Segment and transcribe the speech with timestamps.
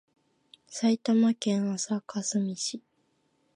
[0.67, 2.81] 埼玉県朝霞市